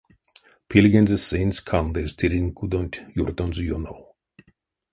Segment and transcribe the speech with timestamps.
[0.69, 3.97] Пильгензэ сынсь кандызь тиринь кудонть юртонзо ёнов.